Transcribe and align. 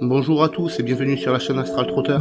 Bonjour 0.00 0.44
à 0.44 0.48
tous 0.48 0.78
et 0.78 0.84
bienvenue 0.84 1.18
sur 1.18 1.32
la 1.32 1.40
chaîne 1.40 1.58
Astral 1.58 1.88
Trotter. 1.88 2.18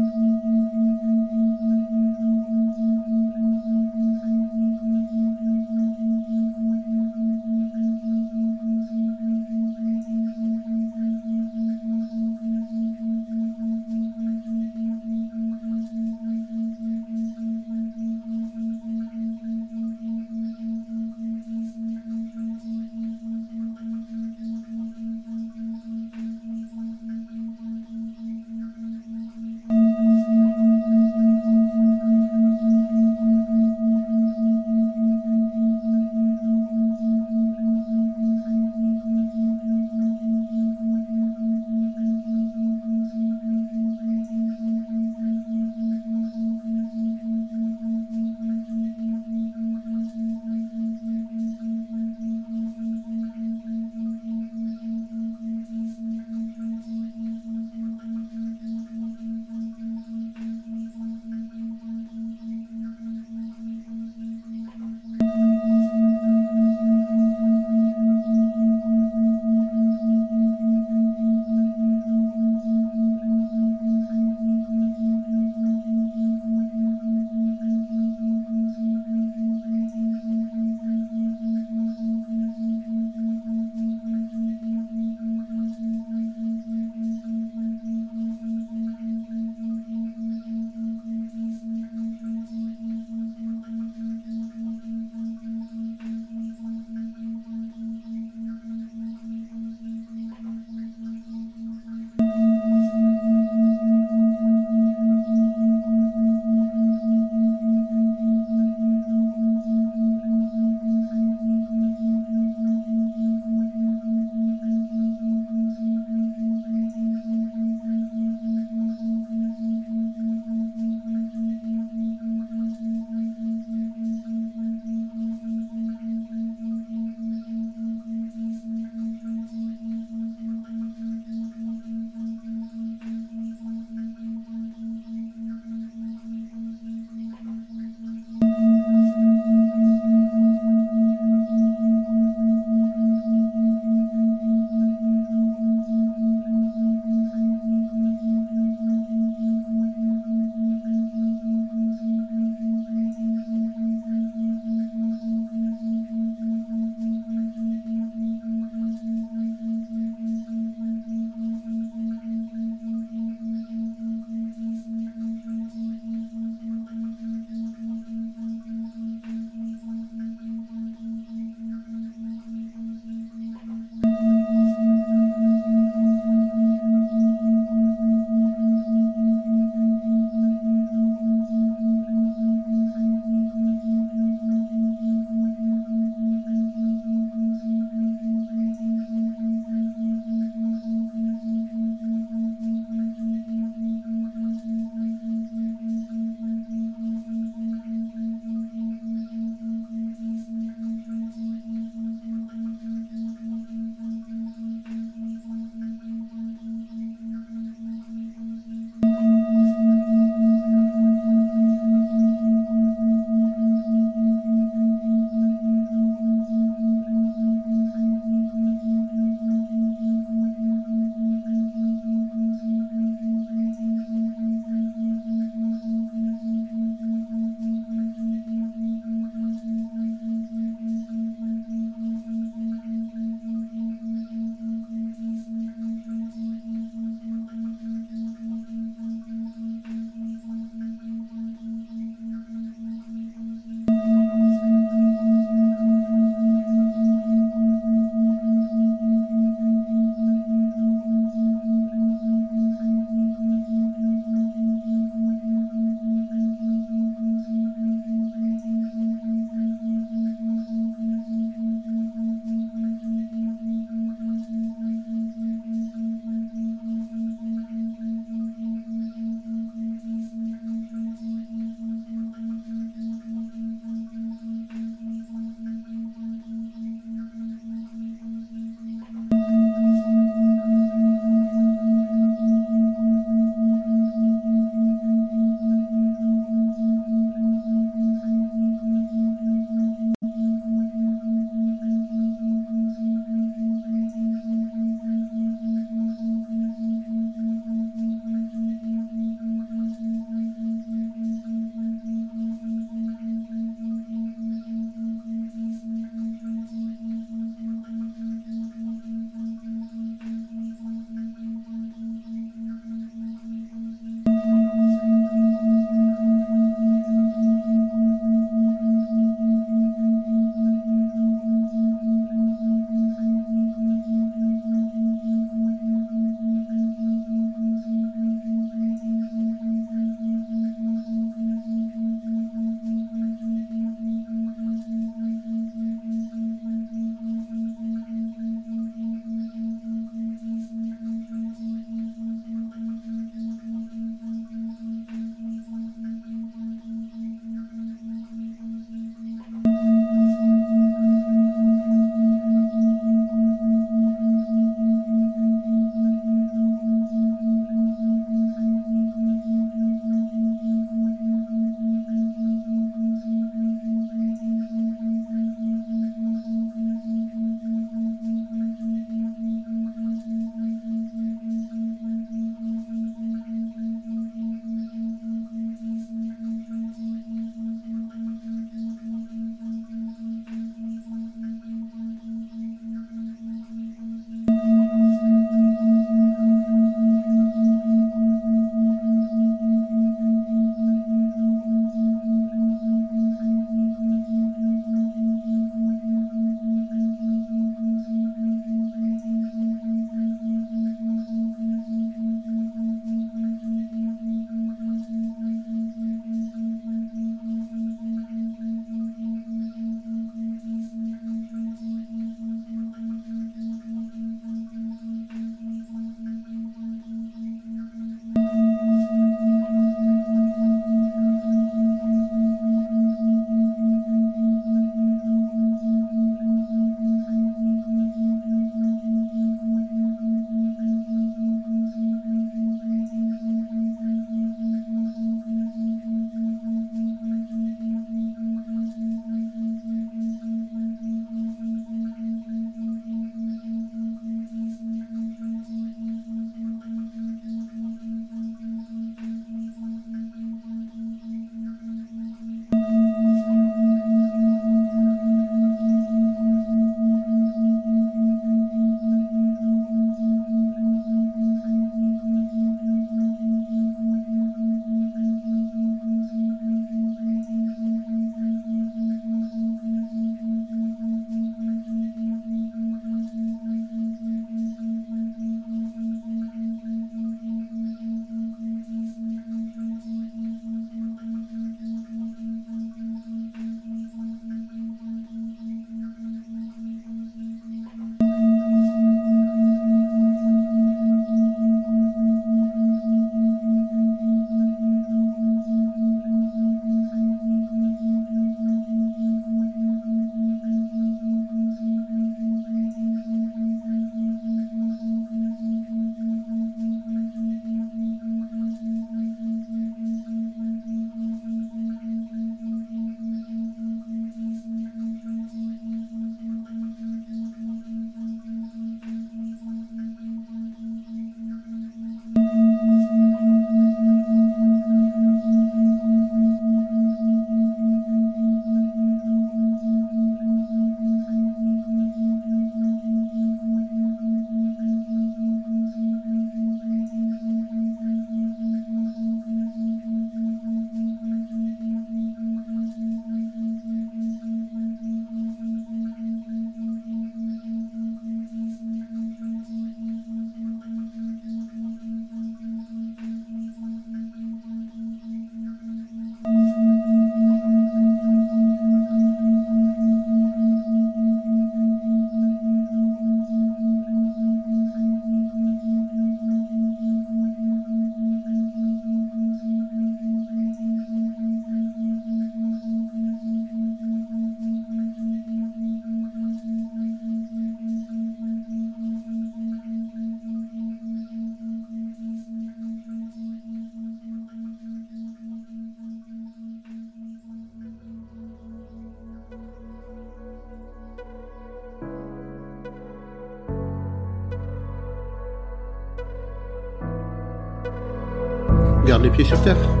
Garde 599.11 599.23
les 599.23 599.29
pieds 599.29 599.43
sur 599.43 599.61
terre. 599.61 600.00